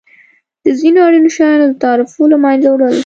[0.63, 2.95] د ځینو اړینو شیانو د تعرفو له مینځه وړل.